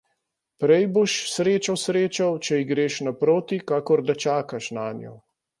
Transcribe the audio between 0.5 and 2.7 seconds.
Prej boš srečo srečal, če ji